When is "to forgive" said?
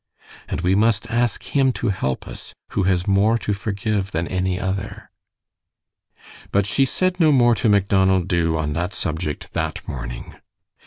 3.37-4.09